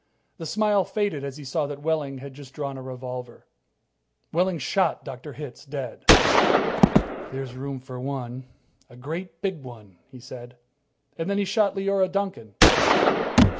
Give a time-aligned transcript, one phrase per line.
[0.39, 3.45] The smile faded as he saw that Wehling had just drawn a revolver.
[4.33, 5.31] Wehling shot Dr.
[5.33, 6.05] Hitz dead.
[7.31, 8.45] "There's room for one
[8.89, 10.57] a great big one," he said.
[11.19, 12.55] And then he shot Leora Duncan.